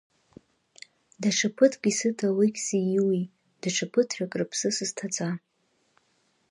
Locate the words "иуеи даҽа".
2.97-3.85